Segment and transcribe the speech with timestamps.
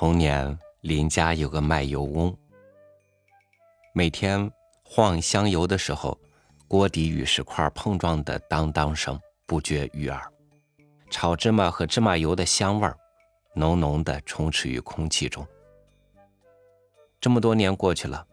[0.00, 2.34] 童年邻家有个卖油翁，
[3.92, 4.50] 每天
[4.82, 6.18] 晃香油的时候，
[6.66, 10.26] 锅底与石块碰撞的当当声不绝于耳，
[11.10, 12.90] 炒芝麻和芝麻油的香味
[13.54, 15.46] 浓浓的充斥于空气中。
[17.20, 18.26] 这么多年过去了，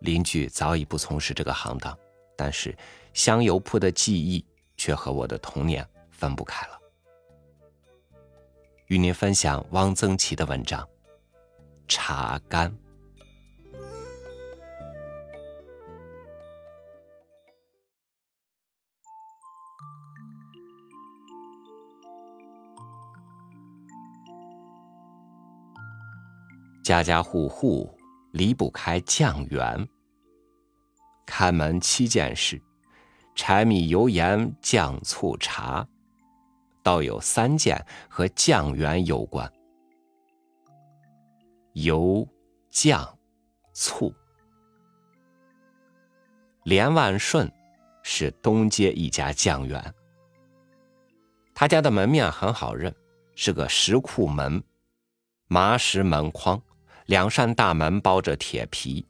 [0.00, 1.98] 邻居早已不从事这个行当，
[2.36, 2.76] 但是
[3.14, 4.44] 香油铺的记忆
[4.76, 6.78] 却和我的童年分不开了。
[8.88, 10.86] 与您分享汪曾祺的文章。
[11.86, 12.72] 茶干。
[26.82, 27.98] 家家户户
[28.32, 29.88] 离不开酱园。
[31.24, 32.60] 开门七件事：
[33.34, 35.88] 柴米油盐酱醋茶，
[36.82, 39.50] 倒有三件和酱园有关。
[41.74, 42.26] 油、
[42.70, 43.18] 酱、
[43.72, 44.14] 醋。
[46.62, 47.50] 连万顺
[48.04, 49.94] 是东街一家酱园，
[51.52, 52.94] 他家的门面很好认，
[53.34, 54.62] 是个石库门，
[55.48, 56.62] 麻石门框，
[57.06, 59.04] 两扇大门包着铁皮，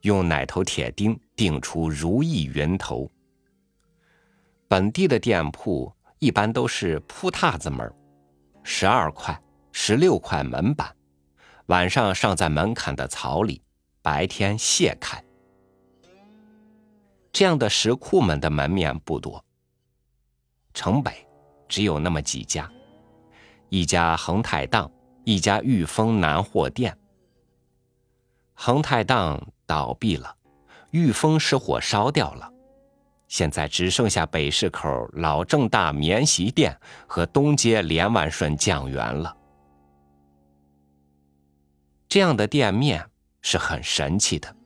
[0.00, 3.08] 用奶头铁钉钉出如意云头。
[4.66, 7.94] 本地的店铺一般都是铺榻子门，
[8.64, 10.92] 十二块、十六块门板。
[11.68, 13.62] 晚上上在门槛的草里，
[14.00, 15.22] 白天卸开。
[17.30, 19.44] 这样的石库门的门面不多。
[20.72, 21.26] 城北
[21.68, 22.70] 只有那么几家，
[23.68, 24.90] 一家恒泰档，
[25.24, 26.96] 一家裕丰南货店。
[28.54, 30.34] 恒泰档倒闭了，
[30.90, 32.50] 裕丰失火烧掉了，
[33.28, 36.74] 现在只剩下北市口老正大棉席店
[37.06, 39.36] 和东街连万顺酱园了。
[42.08, 43.06] 这样的店面
[43.42, 44.56] 是很神气的，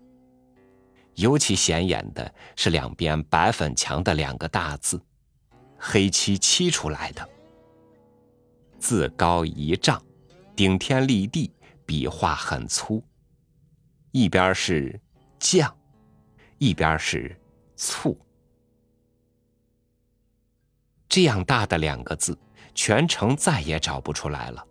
[1.14, 5.02] 尤其显眼的是两边白粉墙的两个大字，
[5.76, 7.28] 黑漆漆出来的，
[8.78, 10.00] 字高一丈，
[10.54, 11.52] 顶天立地，
[11.84, 13.02] 笔画很粗，
[14.12, 15.00] 一边是
[15.40, 15.76] 酱，
[16.58, 17.36] 一边是
[17.74, 18.16] 醋，
[21.08, 22.38] 这样大的两个字，
[22.72, 24.64] 全城再也找不出来了，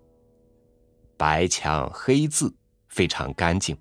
[1.17, 2.55] 白墙黑字。
[2.91, 3.75] 非常干净，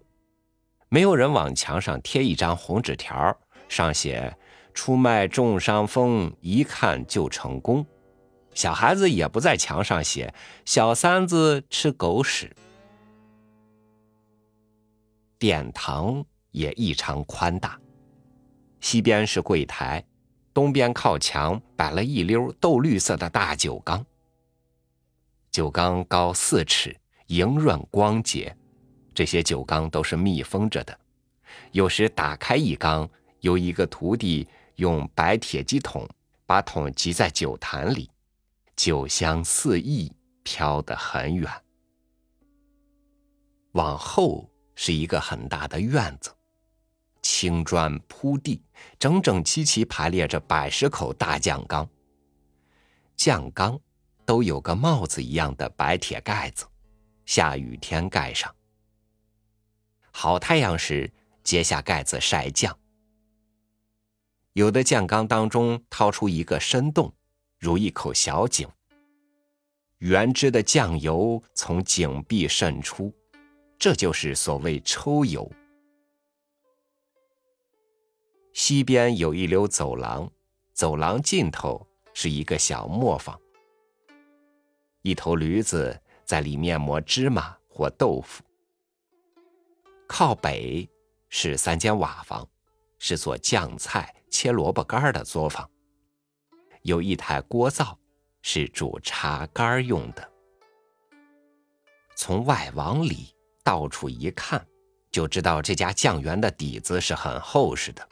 [0.88, 3.36] 没有人往墙上贴一张红纸条，
[3.68, 4.34] 上写
[4.72, 7.84] “出卖重伤风，一看就成功”。
[8.54, 10.32] 小孩子也不在墙上写
[10.64, 12.54] “小三子吃狗屎”。
[15.40, 17.80] 殿堂也异常宽大，
[18.80, 20.04] 西边是柜台，
[20.54, 24.06] 东边靠墙摆了一溜豆绿色的大酒缸，
[25.50, 26.96] 酒缸高四尺，
[27.26, 28.56] 莹润光洁。
[29.14, 30.98] 这些酒缸都是密封着的，
[31.72, 33.08] 有时打开一缸，
[33.40, 36.08] 由一个徒弟用白铁机桶
[36.46, 38.08] 把桶挤在酒坛里，
[38.76, 40.12] 酒香四溢，
[40.42, 41.50] 飘得很远。
[43.72, 46.32] 往后是一个很大的院子，
[47.22, 48.62] 青砖铺地，
[48.98, 51.88] 整整齐齐排列着百十口大酱缸，
[53.16, 53.78] 酱缸
[54.24, 56.64] 都有个帽子一样的白铁盖子，
[57.26, 58.52] 下雨天盖上。
[60.22, 61.10] 好太阳时，
[61.42, 62.78] 揭下盖子晒酱。
[64.52, 67.14] 有的酱缸当中掏出一个深洞，
[67.58, 68.68] 如一口小井。
[69.96, 73.10] 原汁的酱油从井壁渗出，
[73.78, 75.50] 这就是所谓抽油。
[78.52, 80.30] 西边有一溜走廊，
[80.74, 83.40] 走廊尽头是一个小磨坊。
[85.00, 88.42] 一头驴子在里面磨芝麻或豆腐。
[90.12, 90.90] 靠北
[91.28, 92.44] 是三间瓦房，
[92.98, 95.70] 是做酱菜、切萝卜干的作坊。
[96.82, 97.96] 有一台锅灶，
[98.42, 100.28] 是煮茶干用的。
[102.16, 104.66] 从外往里到处一看，
[105.12, 108.06] 就知道这家酱园的底子是很厚实的。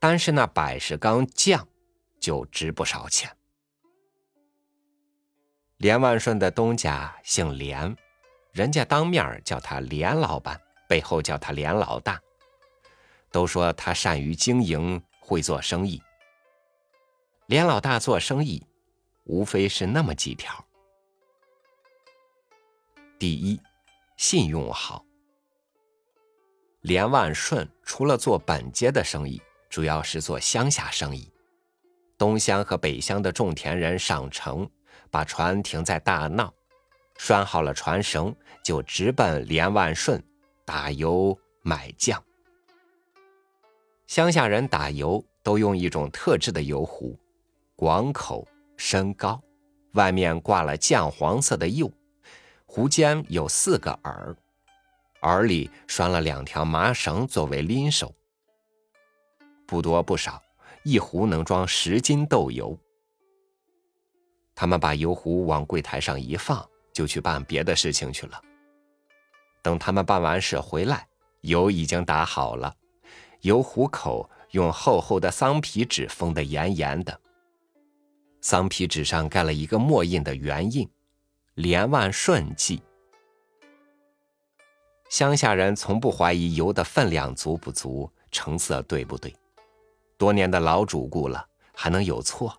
[0.00, 1.68] 单是那百十缸酱，
[2.18, 3.30] 就值不少钱。
[5.76, 7.96] 连万顺的东家姓连，
[8.50, 10.60] 人家当面叫他连老板。
[10.86, 12.20] 背后叫他连老大，
[13.30, 16.02] 都说他善于经营，会做生意。
[17.46, 18.66] 连老大做生意，
[19.24, 20.64] 无非是那么几条：
[23.18, 23.60] 第一，
[24.16, 25.04] 信用好。
[26.80, 31.30] 连万顺除了做本街的生意，主要是做乡下生意。
[32.18, 34.68] 东乡和北乡的种田人上城，
[35.10, 36.52] 把船停在大闹，
[37.18, 40.22] 拴好了船绳，就直奔连万顺
[40.66, 42.20] 打油买酱。
[44.08, 47.16] 乡下人打油都用一种特制的油壶，
[47.76, 48.46] 广口
[48.76, 49.40] 深高，
[49.92, 51.90] 外面挂了酱黄色的釉，
[52.66, 54.36] 壶尖有四个耳，
[55.22, 58.12] 耳里拴了两条麻绳作为拎手。
[59.66, 60.42] 不多不少，
[60.82, 62.76] 一壶能装十斤豆油。
[64.52, 68.42] 他们把油壶往柜台上一放，就去办别的事情去了。
[69.66, 71.08] 等他们办完事回来，
[71.40, 72.72] 油已经打好了。
[73.40, 77.20] 油壶口用厚厚的桑皮纸封得严严的，
[78.40, 80.88] 桑皮纸上盖了一个墨印的圆印
[81.54, 82.80] ，“连万顺记”。
[85.10, 89.34] 乡下人从不怀疑油的分量足不足，成色对不对，
[90.16, 92.56] 多年的老主顾了，还能有错？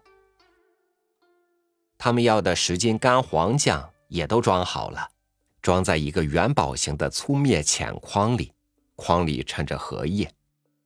[1.97, 5.07] 他们要的十斤干黄酱也都装好了，
[5.67, 8.53] 装在一个元宝形的粗篾浅筐里，
[8.95, 10.33] 筐里衬着荷叶。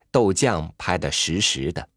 [0.10, 1.88] 豆酱拍得实实的，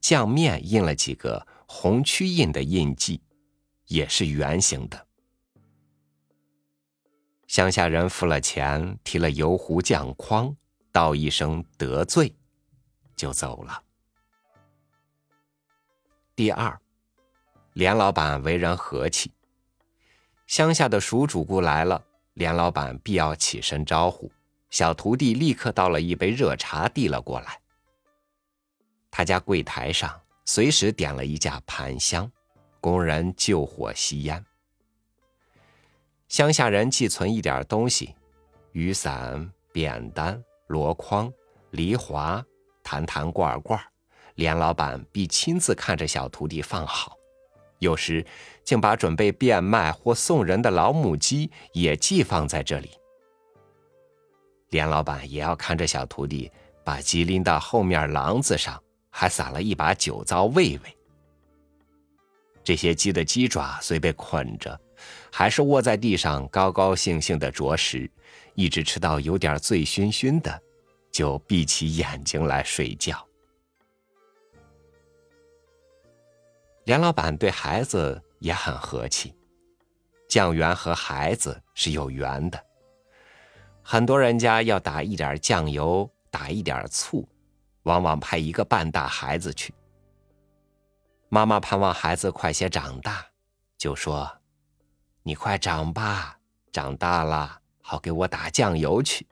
[0.00, 3.20] 酱面印了几个红曲印的印记，
[3.84, 5.06] 也是圆形的。
[7.48, 10.56] 乡下人付了钱，提了油壶酱筐，
[10.90, 12.34] 道一声得罪，
[13.14, 13.82] 就走了。
[16.34, 16.80] 第二，
[17.74, 19.30] 连老板为人和气，
[20.46, 22.02] 乡下的蜀主顾来了，
[22.34, 24.30] 连老板必要起身招呼。
[24.70, 27.60] 小徒弟立刻倒了一杯热茶，递了过来。
[29.10, 32.30] 他家柜台上随时点了一架盘香，
[32.80, 34.42] 工人救火吸烟。
[36.28, 38.14] 乡下人寄存一点东西，
[38.72, 41.30] 雨伞、扁担、箩筐、
[41.72, 42.42] 梨花、
[42.82, 43.78] 坛坛罐罐，
[44.36, 47.14] 连老板必亲自看着小徒弟放好。
[47.82, 48.24] 有时
[48.62, 52.90] 竟把准备变卖或送人的老母鸡也寄放在这里。
[54.70, 56.50] 连老板也要看着小徒弟
[56.84, 58.80] 把鸡拎到后面廊子上，
[59.10, 60.96] 还撒了一把酒糟喂喂。
[62.62, 64.80] 这些鸡的鸡爪虽被捆着，
[65.32, 68.08] 还是卧在地上高高兴兴的啄食，
[68.54, 70.62] 一直吃到有点醉醺醺的，
[71.10, 73.26] 就闭起眼睛来睡觉。
[76.84, 79.32] 梁老板对孩子也很和气，
[80.28, 82.60] 酱园和孩子是有缘的。
[83.84, 87.28] 很多人家要打一点酱油，打一点醋，
[87.84, 89.72] 往往派一个半大孩子去。
[91.28, 93.24] 妈妈盼望孩子快些长大，
[93.78, 94.28] 就说
[95.22, 96.36] ：“你快长吧，
[96.72, 99.24] 长大了好给我打酱油去。”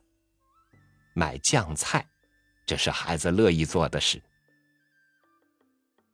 [1.14, 2.06] 买酱菜，
[2.64, 4.22] 这是孩子乐意做的事。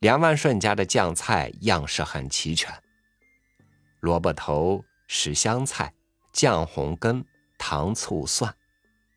[0.01, 2.73] 梁万顺家的酱菜样式很齐全：
[4.01, 5.93] 萝卜头、十香菜、
[6.33, 7.25] 酱红根。
[7.59, 8.55] 糖醋蒜，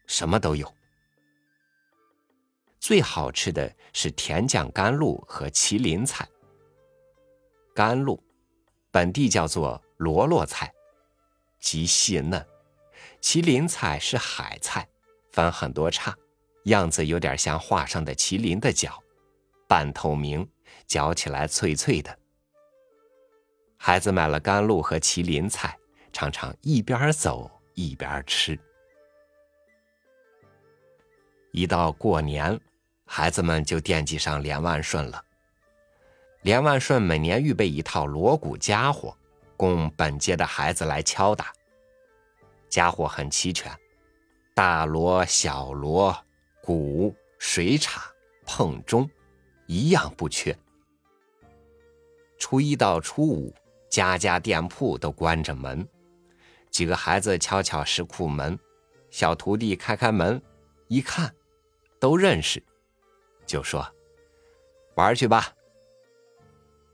[0.08, 0.74] 什么都有。
[2.80, 6.26] 最好吃的是甜酱甘露和麒麟菜。
[7.76, 8.24] 甘露，
[8.92, 10.74] 本地叫做罗罗菜，
[11.60, 12.42] 极细嫩；
[13.22, 14.88] 麒麟菜是海菜，
[15.34, 16.18] 分很多叉，
[16.64, 19.04] 样子有点像画上的麒麟的脚，
[19.68, 20.50] 半透明，
[20.88, 22.18] 嚼起来脆脆的。
[23.78, 25.78] 孩子买了甘露和麒麟菜，
[26.12, 27.50] 常常一边走。
[27.76, 28.60] 一边吃，
[31.54, 32.60] 一到过年，
[33.06, 35.24] 孩子们就惦记上连万顺了。
[36.42, 39.18] 连万顺每年预备一套锣鼓家伙，
[39.56, 41.54] 供本街的孩子来敲打。
[42.68, 43.72] 家伙很齐全，
[44.54, 46.14] 大锣、小锣、
[46.62, 48.02] 鼓、水叉、
[48.46, 49.10] 碰钟，
[49.70, 50.58] 一样不缺。
[52.40, 53.54] 初一到初五，
[53.88, 55.88] 家家店铺都关着门。
[56.72, 58.58] 几个孩子敲敲石库门，
[59.12, 60.42] 小徒弟开开门，
[60.88, 61.32] 一看，
[62.00, 62.64] 都认识，
[63.46, 63.88] 就说
[64.98, 65.54] ：“玩去吧。”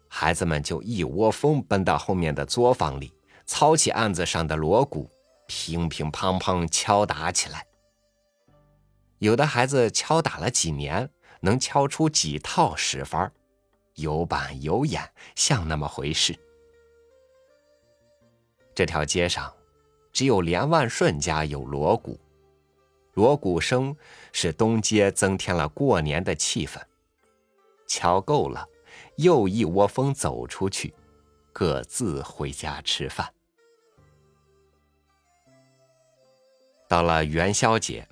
[0.10, 3.14] 孩子们就一窝蜂奔到后面的作坊里，
[3.46, 5.10] 操起案子上的锣鼓，
[5.48, 7.66] 乒乒乓乓敲打起来。
[9.20, 11.10] 有的孩子敲打了几年，
[11.46, 13.32] 能敲出几套十番
[13.94, 16.38] 有板有眼，像那么回事。
[18.74, 19.54] 这条街上。
[20.16, 22.18] 只有连万顺家有锣鼓，
[23.16, 23.94] 锣鼓声
[24.32, 26.82] 使东街增添了过年的气氛。
[27.86, 28.66] 敲够了，
[29.18, 30.94] 又一窝蜂走出去，
[31.52, 33.30] 各自回家吃饭。
[36.88, 38.08] 到了元宵节，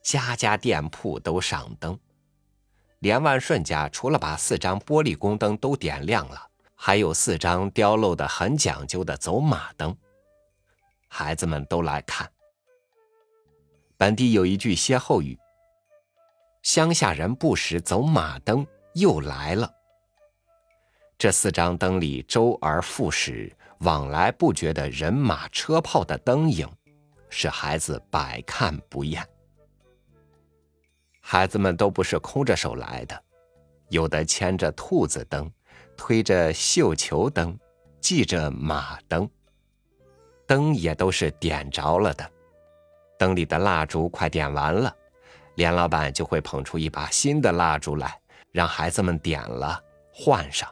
[0.00, 2.00] 家家店铺都上灯。
[3.02, 6.40] 连万顺家除了把四张玻璃宫灯都点亮了，
[6.76, 9.94] 还有四张雕镂的很讲究的走马灯。
[11.08, 12.30] 孩子们都来看。
[13.96, 15.36] 本地有一句歇后语
[16.62, 19.68] ：“乡下人不识走马灯，又来了。”
[21.18, 26.68] 这四张灯里周而复始、往来不绝的人马车炮的灯影，
[27.30, 29.28] 使孩子百看不厌。
[31.24, 33.22] 孩子们都不是空着手来的，
[33.88, 35.50] 有的牵着兔子灯，
[35.96, 37.58] 推着绣球灯，
[38.02, 39.26] 系着马灯。
[40.46, 42.30] 灯也都是点着了的，
[43.18, 44.94] 灯里的蜡烛快点完了，
[45.54, 50.68] 连老板就会捧出一把新的蜡烛来，让孩子们点了换上。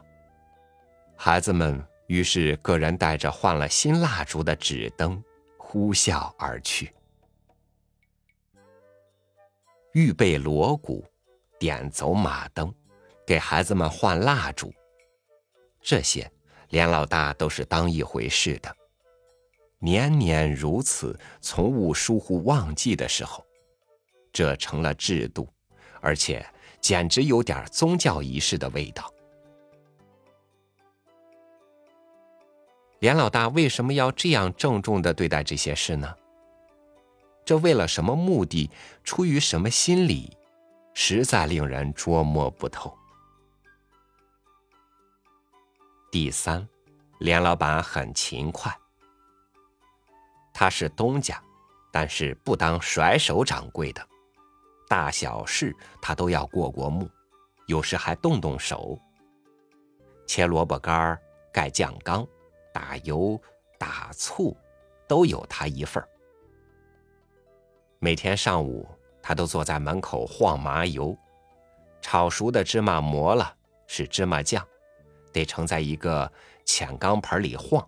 [1.15, 5.23] 孩子们于是个人带着换了新蜡烛的纸灯，
[5.57, 6.93] 呼啸而去。
[9.93, 11.05] 预备锣鼓，
[11.59, 12.73] 点走马灯，
[13.25, 14.73] 给孩子们换蜡烛，
[15.81, 16.31] 这些
[16.69, 18.75] 连老大都是当一回事的。
[19.79, 23.45] 年年如此，从无疏忽忘记的时候，
[24.31, 25.49] 这成了制度，
[25.99, 26.45] 而且
[26.79, 29.11] 简直有点宗教仪式的味道。
[32.99, 36.15] 连老大为什么要这样郑重的对待这些事呢？
[37.43, 38.69] 这为了什么目的？
[39.03, 40.37] 出于什么心理？
[40.93, 42.95] 实在令人捉摸不透。
[46.11, 46.67] 第三，
[47.19, 48.75] 连老板很勤快。
[50.53, 51.41] 他是东家，
[51.91, 54.05] 但是不当甩手掌柜的，
[54.87, 57.09] 大小事他都要过过目，
[57.67, 58.99] 有时还动动手。
[60.27, 61.17] 切萝卜干
[61.53, 62.27] 盖酱缸，
[62.73, 63.41] 打油、
[63.79, 64.55] 打醋，
[65.07, 66.07] 都有他一份儿
[68.03, 68.89] 每天上午，
[69.21, 71.15] 他都坐在门口晃麻油，
[72.01, 73.55] 炒熟的芝麻磨了
[73.85, 74.67] 是芝麻酱，
[75.31, 76.29] 得盛在一个
[76.65, 77.87] 浅钢盆里晃。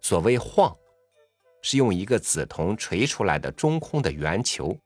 [0.00, 0.76] 所谓晃，
[1.62, 4.76] 是用一个紫铜锤出来的中空的圆球，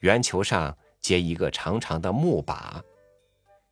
[0.00, 2.82] 圆球上接一个长长的木把，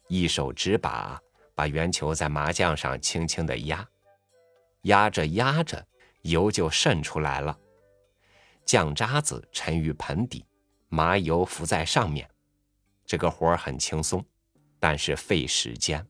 [0.06, 1.20] 一手执把，
[1.56, 3.84] 把圆球在麻酱上轻轻的压，
[4.82, 5.84] 压着压着，
[6.22, 7.58] 油就渗出来了，
[8.70, 10.46] 酱渣子沉于盆底，
[10.90, 12.30] 麻油浮在上面。
[13.04, 14.24] 这个活儿很轻松，
[14.78, 16.06] 但是费时间。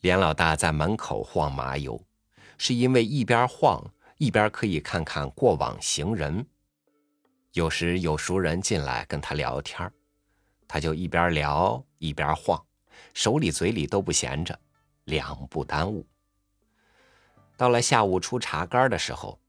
[0.00, 1.98] 连老大在门口晃麻油。
[2.58, 3.82] 是因为一边晃
[4.18, 6.46] 一边可以看看过往行人，
[7.54, 9.90] 有时有熟人进来跟他聊天
[10.68, 12.62] 他就一边聊一边晃，
[13.14, 14.60] 手里嘴里都不闲着，
[15.04, 16.06] 两不耽误。
[17.56, 19.40] 到了下午出茶干的时候，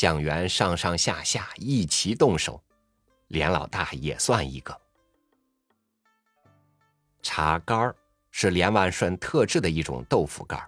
[0.00, 2.58] 酱园上上下下一齐动手，
[3.28, 4.74] 连老大也算一个。
[7.20, 7.94] 茶干
[8.30, 10.58] 是连万顺特制的一种豆腐干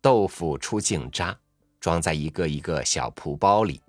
[0.00, 1.38] 豆腐出净渣，
[1.78, 3.80] 装在一个一个小蒲包里，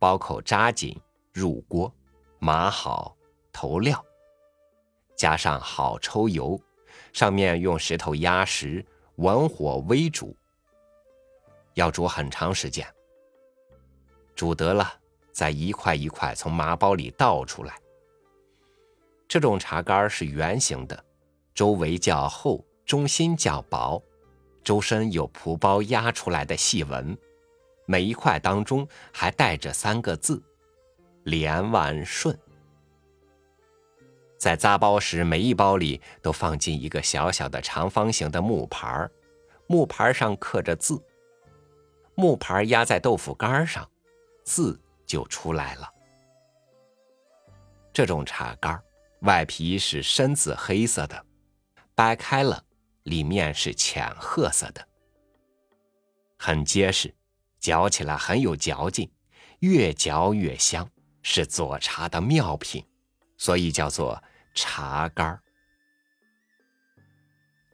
[0.00, 1.00] 包口扎紧，
[1.32, 1.94] 入锅，
[2.40, 3.16] 码好，
[3.52, 4.04] 投料，
[5.14, 6.60] 加上好抽油，
[7.12, 10.36] 上面用石头压实，文火微煮，
[11.74, 12.84] 要煮很长时间。
[14.34, 14.92] 煮得了，
[15.32, 17.74] 再一块一块从麻包里倒出来。
[19.28, 21.04] 这种茶干是圆形的，
[21.54, 24.02] 周围较厚，中心较薄。
[24.62, 27.16] 周身有蒲包压出来的细纹，
[27.84, 30.40] 每一块当中还带着三个字
[31.24, 32.38] ：“连万顺。”
[34.38, 39.10] 在扎包时，每一包里都放进一个小小的长方形的木盘
[39.66, 41.02] 木盘上刻着字，
[42.14, 43.88] 木盘压在豆腐干上，
[44.44, 45.88] 字就出来了。
[47.92, 48.82] 这种茶干
[49.20, 51.26] 外皮是深紫黑色的，
[51.94, 52.64] 掰开了。
[53.04, 54.86] 里面是浅褐色的，
[56.38, 57.12] 很结实，
[57.58, 59.10] 嚼起来很有嚼劲，
[59.58, 60.88] 越嚼越香，
[61.20, 62.86] 是做茶的妙品，
[63.36, 64.22] 所以叫做
[64.54, 65.36] 茶干。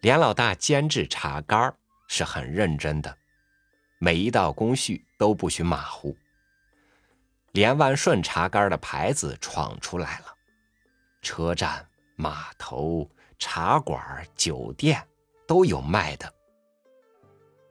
[0.01, 3.15] 连老大煎制茶干是很认真的，
[3.99, 6.17] 每一道工序都不许马虎。
[7.59, 10.27] 连万顺茶干的牌子闯出来了，
[11.23, 11.85] 车站、
[12.15, 15.05] 码头、茶馆、酒店。
[15.45, 16.31] 都有卖的。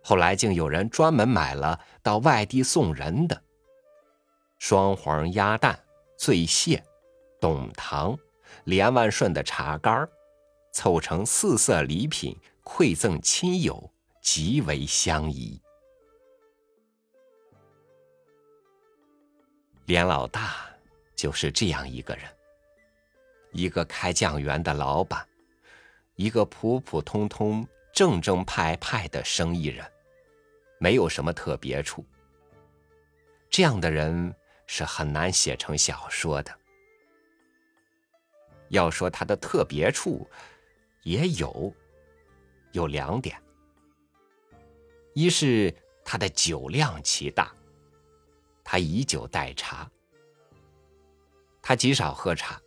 [0.03, 3.39] 后来竟有人专门买了到外地送人的
[4.57, 5.79] 双黄鸭蛋、
[6.17, 6.83] 醉蟹、
[7.39, 8.17] 董糖、
[8.63, 10.09] 连万顺的茶干
[10.73, 13.91] 凑成四色礼品馈赠亲友，
[14.23, 15.61] 极为相宜。
[19.87, 20.53] 连老大
[21.15, 22.25] 就是这样一个人，
[23.53, 25.25] 一个开酱园的老板。
[26.15, 29.89] 一个普普通通、正正派派的生意人，
[30.77, 32.03] 没有什么特别处。
[33.49, 36.53] 这样的人是很难写成小说的。
[38.67, 40.29] 要说他的特别处，
[41.03, 41.73] 也有，
[42.73, 43.41] 有两点：
[45.13, 47.55] 一是他的酒量奇大，
[48.69, 49.89] 他以酒代茶，
[51.61, 52.61] 他极少喝茶。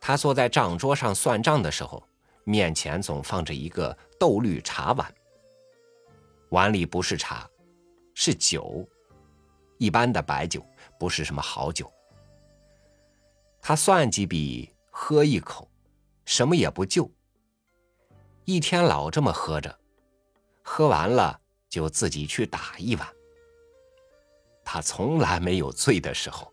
[0.00, 2.00] 他坐在账桌上算账的时候，
[2.44, 5.12] 面前总放着一个豆绿茶碗，
[6.50, 7.50] 碗里不是茶，
[8.14, 8.88] 是酒。
[9.78, 10.64] 一般的白酒
[10.96, 11.92] 不是什么好酒。
[13.60, 15.68] 他算几笔，喝一口，
[16.24, 17.10] 什么也不就。
[18.44, 19.76] 一天老这么喝着，
[20.62, 23.15] 喝完了就自己去打一碗。
[24.68, 26.52] 他从来没有醉的时候。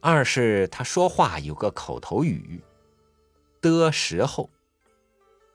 [0.00, 2.62] 二是他说话有个口头语，
[3.60, 4.48] 的时候，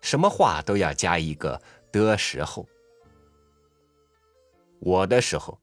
[0.01, 1.60] 什么话都要加一个
[1.94, 2.68] 的时候。
[4.80, 5.58] 我的时候，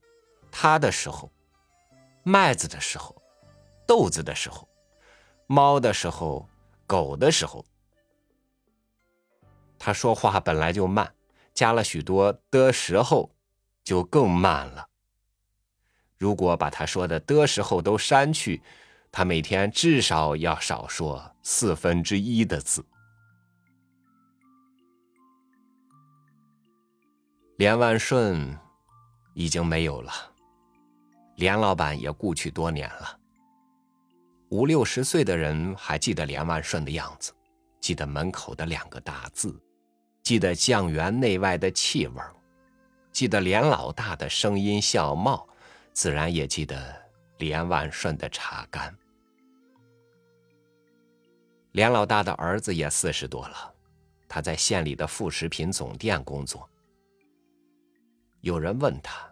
[0.51, 1.31] 他的时候，
[2.23, 3.15] 麦子的时候，
[3.87, 4.67] 豆子的时候，
[5.47, 6.49] 猫的时候，
[6.87, 7.63] 狗的时候。
[9.79, 11.15] 他说话本来就慢，
[11.53, 13.31] 加了许多的时候，
[13.89, 14.87] 就更慢了。
[16.19, 18.61] 如果把他说的的时候都删去，
[19.11, 22.85] 他每天至少要少说四分之一的字。
[27.57, 28.55] 连万顺。
[29.35, 30.13] 已经没有了，
[31.37, 33.17] 连老板也故去多年了。
[34.49, 37.33] 五六十岁的人还记得连万顺的样子，
[37.81, 39.57] 记得门口的两个大字，
[40.25, 42.21] 记得酱园内外的气味
[43.19, 45.45] 记得连老大的声音笑貌，
[45.93, 47.05] 自然也记得
[47.39, 48.97] 连万顺的茶干。
[51.73, 53.75] 连老大的儿子也四十多了，
[54.29, 56.71] 他在县里的副食品总店工作。
[58.41, 59.29] 有人问他：“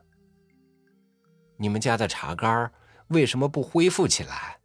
[1.56, 2.68] 你们家的茶干
[3.10, 4.58] 为什么不恢复起来？”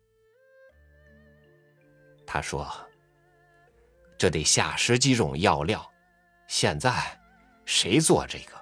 [2.25, 2.67] 他说
[4.17, 5.87] ：“这得下十几种药料，
[6.47, 7.15] 现在
[7.65, 8.59] 谁做这个？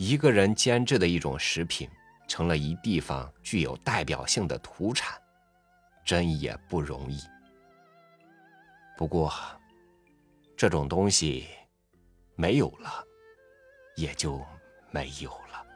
[0.00, 1.86] 一个人煎制的一种食品，
[2.26, 5.20] 成了一地方具有代表性的土产，
[6.06, 7.20] 真也不容易。
[8.96, 9.30] 不过，
[10.56, 11.46] 这种东西……”
[12.34, 13.04] 没有了，
[13.94, 14.42] 也就
[14.90, 15.66] 没有了。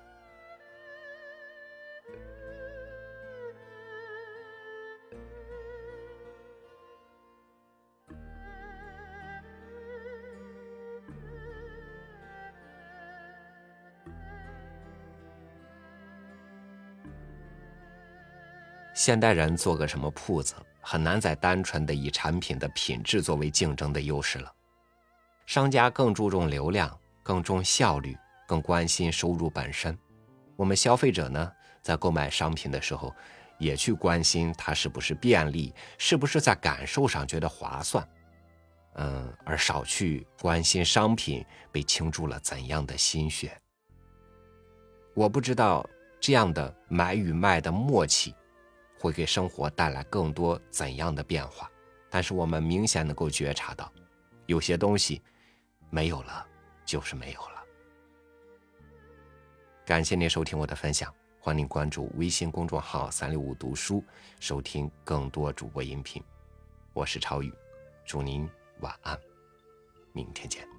[19.05, 24.51] 现代人做个什么铺子，很难再单纯的以产品的品质作为竞争的优势了。
[25.45, 28.17] 商家更注重流量，更重效率，
[28.49, 29.95] 更关心收入本身。
[30.57, 33.14] 我们消费者呢，在购买商品的时候，
[33.59, 38.09] 也去关心它是不是便利，是不是在感受上觉得划算，
[38.95, 43.55] 嗯，而少去关心商品被倾注了怎样的心血。
[45.12, 45.87] 我不知道
[46.19, 48.35] 这样的买与卖的默契，
[49.05, 51.71] 会给生活带来更多怎样的变化，
[52.09, 53.93] 但是我们明显能够觉察到，
[54.47, 55.21] 有些东西。
[55.90, 56.47] 没有了，
[56.87, 57.62] 就是没有了。
[59.85, 64.03] 感谢您收听我的分享，欢迎关注微信公众号“三六五读书”，
[64.40, 66.21] 收听更多主播音频。
[66.95, 67.53] 我是超宇，
[68.07, 68.49] 祝您
[68.81, 69.21] 晚安，
[70.14, 70.74] 明天见。